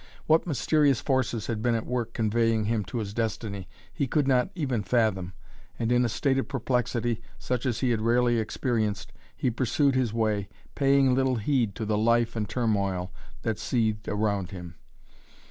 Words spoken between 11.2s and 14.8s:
heed to the life and turmoil that seethed around him.